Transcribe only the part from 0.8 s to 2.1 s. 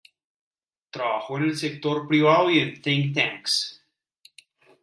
Trabajó en el sector